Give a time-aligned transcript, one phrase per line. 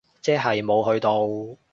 [0.19, 1.59] 即係冇去到？